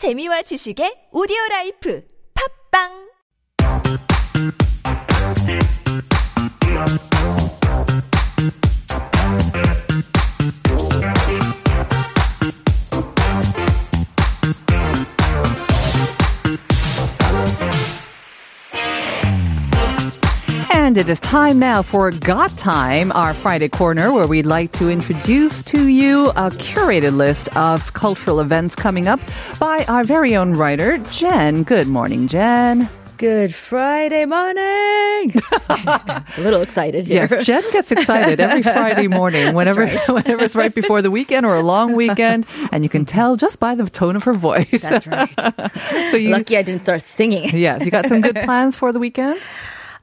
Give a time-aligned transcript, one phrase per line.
[0.00, 2.00] 재미와 지식의 오디오 라이프.
[2.32, 3.09] 팝빵
[20.90, 24.90] And it is time now for Got Time, our Friday corner, where we'd like to
[24.90, 29.20] introduce to you a curated list of cultural events coming up
[29.60, 31.62] by our very own writer, Jen.
[31.62, 32.88] Good morning, Jen.
[33.18, 35.32] Good Friday morning.
[35.68, 37.28] a little excited here.
[37.30, 41.54] Yes, Jen gets excited every Friday morning whenever, whenever it's right before the weekend or
[41.54, 44.82] a long weekend, and you can tell just by the tone of her voice.
[44.82, 46.10] That's right.
[46.10, 47.50] so you, Lucky I didn't start singing.
[47.52, 49.40] yes, you got some good plans for the weekend,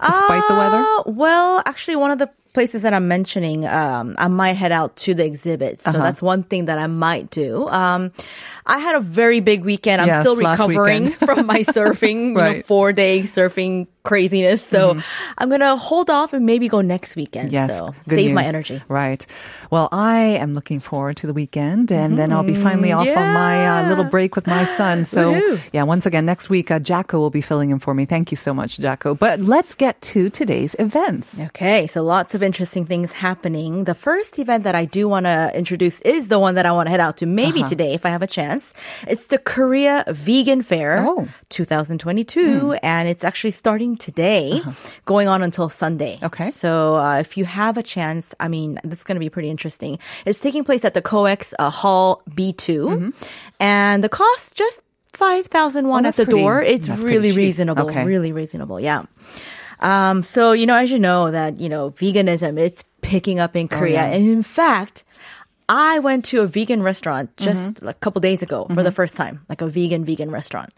[0.01, 0.77] despite the weather.
[0.77, 4.95] Uh, well, actually, one of the places that I'm mentioning, um, I might head out
[5.05, 5.79] to the exhibit.
[5.79, 6.03] So Uh-huh.
[6.05, 7.67] that's one thing that I might do.
[7.69, 8.11] Um,
[8.65, 10.01] I had a very big weekend.
[10.01, 12.61] I'm Yes, still recovering from my surfing, you know, Mm-hmm.
[12.71, 14.61] four day surfing craziness.
[14.65, 14.95] So
[15.37, 17.51] I'm going to hold off and maybe go next weekend.
[17.51, 18.81] Yes, So save my energy.
[18.87, 19.21] Right.
[19.69, 23.27] Well, I am looking forward to the weekend, and then I'll be finally off on
[23.43, 25.03] my uh, little break with my son.
[25.03, 25.59] So, Woohoo.
[25.75, 28.05] yeah, once again, next week, uh, Jacko will be filling in for me.
[28.05, 29.13] Thank you so much, Jacko.
[29.13, 31.39] But let's get to today's events.
[31.51, 33.83] Okay, so lots of interesting things happening.
[33.83, 36.87] The first event that I do want to introduce is the one that I want
[36.87, 37.69] to head out to maybe Uh-huh.
[37.73, 38.73] today if I have a chance.
[39.07, 41.27] It's the Korea Vegan Fair Oh.
[41.49, 44.61] 2022 and it's actually starting today,
[45.05, 46.15] going on until Sunday.
[46.15, 46.27] Uh-huh.
[46.27, 46.49] Okay.
[46.49, 49.49] So uh, if you have a chance, I mean, this is going to be pretty
[49.49, 49.99] interesting.
[50.25, 53.13] It's taking place at the COEX uh, Hall B2
[53.59, 54.81] and the cost just
[55.13, 56.05] 5,000 won Mm-hmm.
[56.05, 56.61] Oh, at the pretty- door.
[56.61, 57.89] It's really reasonable.
[57.89, 58.05] Okay.
[58.05, 58.79] Really reasonable.
[58.79, 59.03] Yeah.
[59.79, 63.67] Um, so, you know, as you know that, you know, veganism, it's picking up in
[63.67, 63.93] Korea.
[63.93, 64.05] yeah.
[64.15, 65.03] And in fact,
[65.69, 67.85] I went to a vegan restaurant just Mm-hmm.
[67.85, 70.73] like a couple days ago for the first time, like a vegan, vegan restaurant.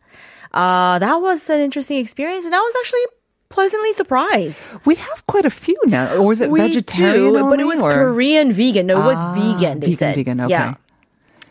[0.53, 3.05] Uh, that was an interesting experience and I was actually
[3.49, 4.61] pleasantly surprised.
[4.85, 6.15] We have quite a few now.
[6.17, 7.33] Or is it We vegetarian?
[7.33, 8.87] do, but it was or- Korean vegan.
[8.87, 10.15] No, it was Ah, vegan, they vegan, said.
[10.15, 10.49] vegan, okay.
[10.51, 10.73] Yeah.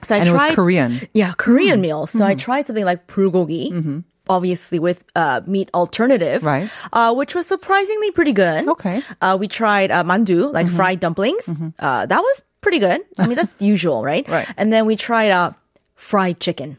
[0.02, 0.92] So I And it was tried, Korean.
[0.92, 1.04] Mm-hmm.
[1.14, 2.10] Yeah, Korean meals.
[2.12, 4.02] So I tried something like bulgogi.
[4.28, 6.68] Obviously, with uh, meat alternative, Right.
[6.92, 8.68] Uh, which was surprisingly pretty good.
[8.68, 9.02] Okay.
[9.20, 11.48] Uh, we tried uh, mandu, like fried dumplings.
[11.78, 13.00] Uh, that was pretty good.
[13.18, 14.26] I mean, that's usual, right?
[14.28, 14.46] Right.
[14.56, 15.52] And then we tried uh,
[15.96, 16.76] fried chicken.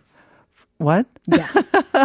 [0.79, 1.06] What?
[1.28, 1.47] Yeah.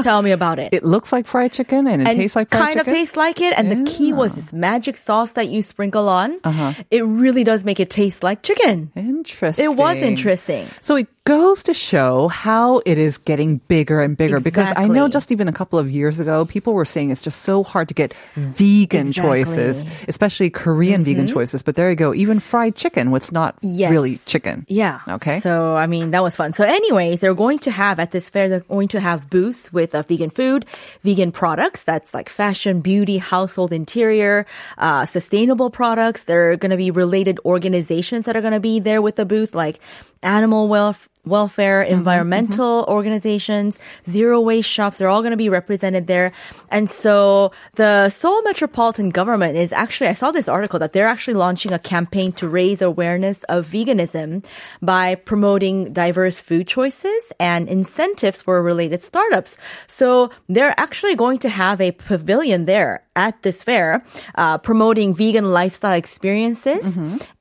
[0.02, 0.72] Tell me about it.
[0.74, 2.90] It looks like fried chicken and it and tastes like fried kind chicken?
[2.92, 3.54] of tastes like it.
[3.56, 6.38] And the key was this magic sauce that you sprinkle on.
[6.42, 6.72] Uh-huh.
[6.90, 8.90] It really does make it taste like chicken.
[8.96, 9.64] Interesting.
[9.64, 10.66] It was interesting.
[10.80, 15.08] So it goes to show how it is getting bigger and bigger because I know
[15.08, 17.94] just even a couple of years ago, people were saying it's just so hard to
[17.94, 19.44] get vegan Exactly.
[19.44, 21.62] choices, especially Korean vegan choices.
[21.62, 22.12] But there you go.
[22.12, 23.90] Even fried chicken was not Yes.
[23.90, 24.66] really chicken.
[24.68, 25.00] Yeah.
[25.08, 25.38] Okay.
[25.40, 26.52] So, I mean, that was fun.
[26.52, 29.94] So, anyways, they're going to have at this fair, they're going to have booths with
[29.94, 30.66] uh, vegan food,
[31.02, 31.82] vegan products.
[31.82, 34.46] That's like fashion, beauty, household interior,
[34.78, 36.24] uh, sustainable products.
[36.24, 39.24] There are going to be related organizations that are going to be there with the
[39.24, 39.80] booth, like
[40.22, 41.08] animal welfare.
[41.24, 46.32] Welfare, environmental organizations, zero waste shops, they're all going to be represented there.
[46.70, 51.34] And so the Seoul Metropolitan Government is actually, I saw this article that they're actually
[51.34, 54.44] launching a campaign to raise awareness of veganism
[54.82, 59.56] by promoting diverse food choices and incentives for related startups.
[59.86, 65.52] So they're actually going to have a pavilion there at this fair, uh, promoting vegan
[65.52, 66.84] lifestyle experiences.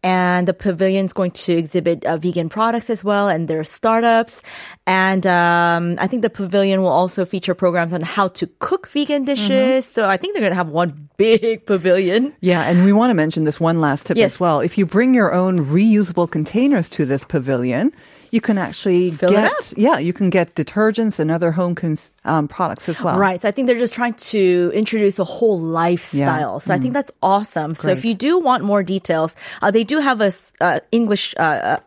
[0.03, 4.41] And the pavilion's going to exhibit uh, vegan products as well and their startups.
[4.87, 9.23] And um, I think the pavilion will also feature programs on how to cook vegan
[9.25, 9.85] dishes.
[9.85, 12.33] So I think they're going to have one big pavilion.
[12.41, 14.35] Yeah, and we want to mention this one last tip Yes.
[14.35, 14.59] as well.
[14.61, 17.91] If you bring your own reusable containers to this pavilion,
[18.31, 22.11] you can actually Fill it get yeah, you can get detergents and other home cons-
[22.25, 23.19] um, products as well.
[23.19, 23.39] Right.
[23.39, 26.59] So I think they're just trying to introduce a whole lifestyle.
[26.59, 27.75] So I think that's awesome.
[27.75, 31.35] So if you do want more details, uh, they do have a uh, English.
[31.37, 31.77] Uh, uh,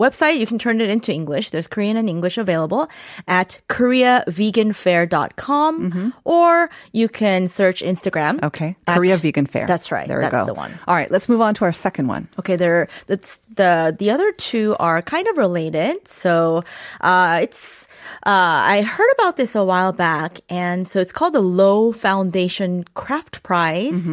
[0.00, 2.88] website you can turn it into english there's korean and english available
[3.26, 9.66] at koreaveganfair.com or you can search instagram Okay, Korea Vegan Fair.
[9.66, 10.44] that's right There we that's go.
[10.46, 12.28] the one All right, let's move on to our second one.
[12.38, 12.88] Okay, there.
[13.06, 16.06] That's the the other two are kind of related.
[16.08, 16.64] So,
[17.00, 17.88] uh, it's.
[18.26, 22.84] Uh, I heard about this a while back, and so it's called the Loewe Foundation
[22.94, 24.10] Craft Prize,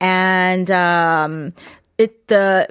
[0.00, 1.52] and um,
[1.98, 2.68] it the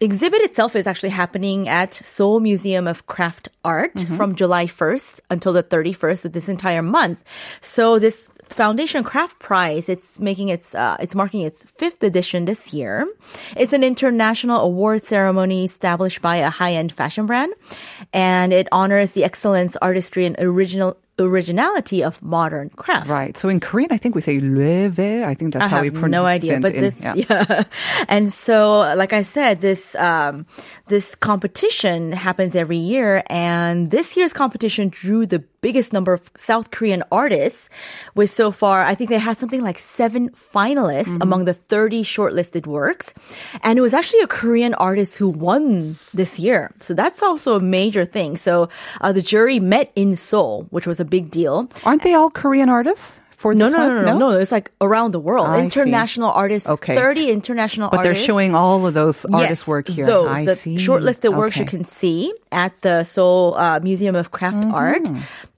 [0.00, 5.52] exhibit itself is actually happening at Seoul Museum of Craft Art from July 1st until
[5.52, 7.24] the 31st of this entire month.
[7.60, 12.72] So this Foundation Craft Prize, it's making its, uh, it's marking its fifth edition this
[12.72, 13.06] year.
[13.56, 17.52] It's an international award ceremony established by a high-end fashion brand,
[18.12, 23.10] and it honors the excellence, artistry, and original originality of modern crafts.
[23.10, 23.36] Right.
[23.36, 24.98] So in Korean, I think we say leve.
[24.98, 27.14] I think that's I how we pronounce no idea, but in- this, yeah.
[27.16, 27.64] yeah.
[28.08, 30.46] And so, like I said, this um,
[30.88, 36.70] this competition happens every year, and this year's competition drew the biggest number of South
[36.70, 37.68] Korean artists.
[38.14, 41.22] With so far, I think they had something like seven finalists Mm-hmm.
[41.22, 43.14] among the thirty shortlisted works,
[43.62, 46.70] and it was actually a Korean artist who won this year.
[46.80, 48.36] So that's also a major thing.
[48.36, 48.68] So
[49.00, 51.68] uh, the jury met in Seoul, which was a big deal.
[51.84, 54.30] Aren't they all Korean artists for No, no, no, no, no, no.
[54.32, 55.46] It's like around the world.
[55.62, 56.68] International artists.
[56.68, 56.96] Okay.
[56.96, 57.98] 30 international artists.
[57.98, 60.06] But they're showing all of those artists' work here.
[60.06, 60.74] Those, I the see.
[60.76, 64.74] shortlisted works you can see at the Seoul uh, Museum of Craft Mm-hmm.
[64.74, 65.06] Art.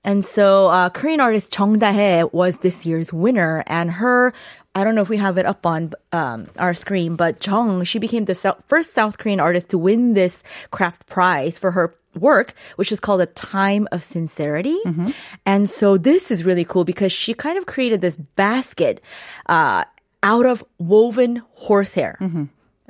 [0.05, 3.65] And so uh, Korean artist Jung Dae was this year's winner.
[3.67, 4.35] And her,
[4.75, 7.99] I don't know if we have it up on um, our screen, but Jung, she
[7.99, 8.35] became the
[8.67, 13.21] first South Korean artist to win this craft prize for her work, which is called
[13.21, 14.79] a time of sincerity.
[14.87, 15.11] Mm-hmm.
[15.45, 19.01] And so this is really cool because she kind of created this basket
[19.47, 19.85] uh,
[20.23, 22.17] out of woven horsehair.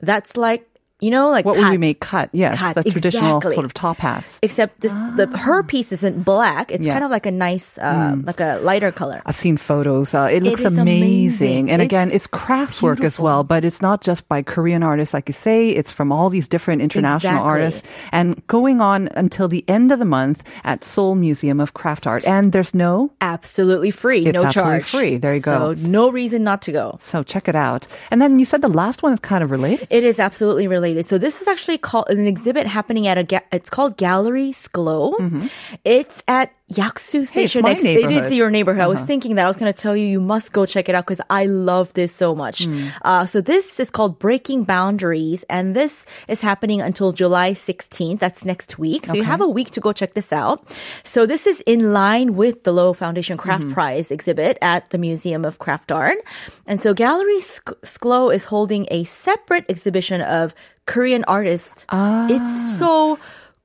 [0.00, 0.69] That's like,
[1.00, 1.44] you know, like.
[1.44, 2.30] What would we make gat?
[2.32, 3.54] Yes, gat, the traditional exactly.
[3.54, 4.38] sort of top hats.
[4.42, 6.70] Except this, the her piece isn't black.
[6.70, 6.92] It's Yeah.
[6.92, 9.22] kind of like a nice, uh, like a lighter color.
[9.26, 10.14] I've seen photos.
[10.14, 11.02] Uh, it looks is amazing.
[11.02, 11.70] amazing.
[11.70, 15.28] And again, It's it's craftswork as well, but it's not just by Korean artists, like
[15.28, 15.70] you say.
[15.70, 17.48] It's from all these different international Exactly.
[17.50, 22.06] artists and going on until the end of the month at Seoul Museum of Craft
[22.06, 22.24] Art.
[22.26, 24.90] And there's no, Absolutely free, It's no absolutely charge.
[24.90, 25.16] free.
[25.16, 25.74] There you go.
[25.74, 26.98] So no reason not to go.
[27.00, 27.86] so check it out.
[28.10, 29.86] And then you said the last one is kind of related.
[29.90, 30.89] It is absolutely related.
[31.02, 33.24] So this is actually called an exhibit happening at a.
[33.24, 35.18] Ga- it's called Gallery Sklo.
[35.18, 35.46] Mm-hmm.
[35.84, 37.62] It's at Yaksu Station.
[37.62, 38.82] my Next- It is your neighborhood.
[38.82, 40.94] I was thinking that I was going to tell you you must go check it
[40.94, 42.68] out because I love this so much.
[43.02, 48.20] Uh, so this is called Breaking Boundaries, and this is happening until July 16th.
[48.20, 49.06] That's next week.
[49.06, 50.62] So you have a week to go check this out.
[51.02, 55.44] So this is in line with the Loewe Foundation Craft Prize exhibit at the Museum
[55.44, 56.18] of Craft Art.
[56.66, 60.54] And so Gallery Sk- Sklo is holding a separate exhibition of
[60.86, 61.84] Korean artists.
[61.88, 62.26] Ah.
[62.30, 63.18] It's so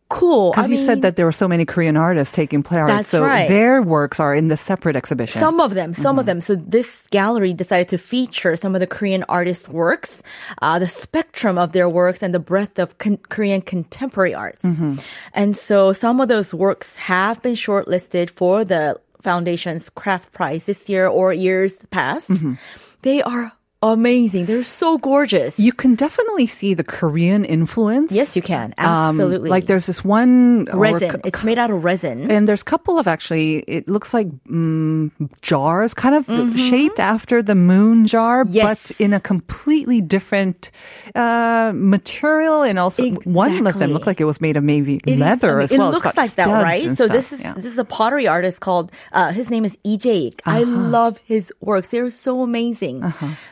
[0.09, 0.51] cool.
[0.51, 2.87] Because you said that there were so many Korean artists taking part.
[2.87, 3.47] That's so right.
[3.49, 5.39] their works are in the separate exhibition.
[5.39, 6.19] Some of them, some Mm-hmm.
[6.19, 6.41] of them.
[6.41, 10.21] So this gallery decided to feature some of the Korean artists' works,
[10.61, 14.61] uh, the spectrum of their works, and the breadth of con- Korean contemporary arts.
[14.63, 14.95] Mm-hmm.
[15.33, 20.87] And so some of those works have been shortlisted for the foundation's craft prize this
[20.87, 22.29] year or years past.
[23.01, 23.51] They are
[23.93, 24.45] amazing.
[24.45, 25.55] They're so gorgeous.
[25.55, 25.63] Mm-hmm.
[25.63, 28.11] You can definitely see the Korean influence.
[28.11, 28.73] yes, you can.
[28.77, 29.49] Um, Absolutely.
[29.49, 31.09] like there's this one resin.
[31.09, 32.29] work- It's made out of resin.
[32.31, 35.11] and there's a couple of actually, it looks like mm,
[35.41, 36.25] jars, kind of
[36.59, 38.53] shaped after the moon jar, Mm-hmm.
[38.55, 38.91] Yes.
[38.91, 40.71] but in a completely different
[41.15, 42.63] uh, material.
[42.63, 45.59] And also, one of them looked like it was made of maybe It is leather
[45.59, 45.75] amazing.
[45.75, 45.89] as well.
[45.89, 46.87] It looks like that, right?
[46.89, 47.11] So stuff.
[47.11, 47.53] this is Yeah.
[47.53, 49.77] this is a pottery artist called uh, his name is.
[50.45, 50.65] I Uh-huh.
[50.65, 53.03] love his works; they're so amazing.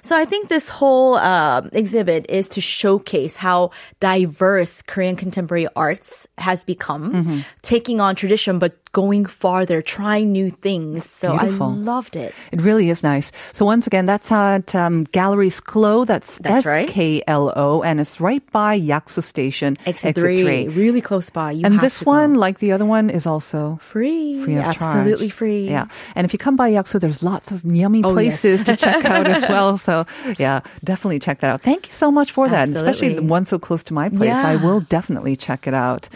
[0.02, 6.28] So I think this whole uh, exhibit is to showcase how diverse Korean contemporary arts
[6.38, 7.40] has become, Mm-hmm.
[7.62, 11.10] taking on tradition but going farther, trying new things.
[11.10, 11.68] So beautiful.
[11.68, 12.34] I loved it.
[12.52, 13.32] It really is nice.
[13.52, 16.06] So once again, that's at um, Gallery Sklo.
[16.06, 16.88] That's, That's right.
[16.88, 17.82] S-K-L-O.
[17.82, 19.78] And it's right by Yaksu Station.
[19.86, 21.52] Exit, three, really close by.
[21.52, 22.12] You And have this to go.
[22.12, 25.34] one, like the other one, is also free, free of absolutely charge.
[25.38, 25.68] free.
[25.68, 25.88] Yeah.
[26.16, 28.64] And if you come by Yaksu, there's lots of yummy Oh, places yes.
[28.68, 29.78] to check out as well.
[29.78, 30.06] So
[30.38, 31.62] yeah, definitely check that out.
[31.62, 32.68] Thank you so much for that.
[32.68, 34.36] And especially the one so close to my place.
[34.38, 36.10] I will definitely check it out.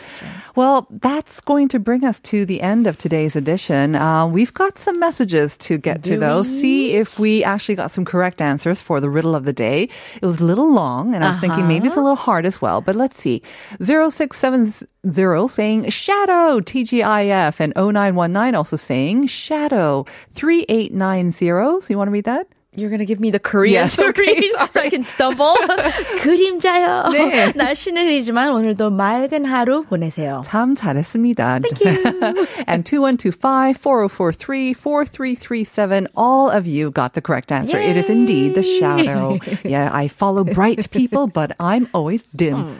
[0.57, 3.95] Well, that's going to bring us to the end of today's edition.
[3.95, 6.41] Uh, we've got some messages to get to Do though.
[6.41, 6.47] we?
[6.47, 9.87] See if we actually got some correct answers for the riddle of the day.
[10.19, 12.01] It was a little long and I was thinking maybe it's Uh-huh.
[12.01, 13.43] a little hard as well, but let's see.
[13.79, 21.81] 0670 saying shadow TGIF and 0919 also saying shadow 3890.
[21.81, 22.47] So you want to read that?
[22.76, 25.52] You're gonna give me the Korean Yes, to okay, read so I can stumble.
[26.24, 27.12] 그림자요.
[27.12, 27.52] 네.
[27.54, 30.40] 날씨는 흐리지만 오늘도 맑은 하루 보내세요.
[30.42, 31.60] 참 잘했습니다.
[31.60, 32.46] Thank you.
[32.66, 37.76] and 2125 4043 4337 all of you got the correct answer.
[37.76, 39.38] It is indeed the shadow.
[39.64, 42.72] yeah, I follow bright people, but I'm always dim.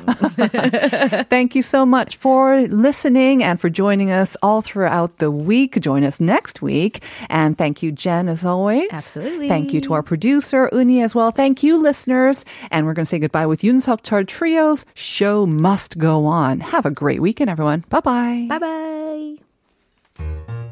[1.29, 5.79] Thank you so much for listening and for joining us all throughout the week.
[5.81, 7.03] Join us next week.
[7.29, 8.89] And thank you, Jen, as always.
[8.91, 9.49] Absolutely.
[9.49, 11.32] Thank you to our producer, Uni, as well.
[11.32, 12.46] Thank you, listeners.
[12.70, 16.60] And we're going to say goodbye with Yoon Suk Trio's Show Must Go On.
[16.60, 17.86] Have a great weekend, everyone.
[17.90, 18.48] Bye-bye.
[18.50, 20.67] Bye-bye.